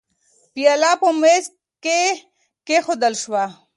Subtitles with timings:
[0.53, 1.45] پیاله په مېز
[1.83, 2.01] کې
[2.65, 3.43] کېښودل شوه.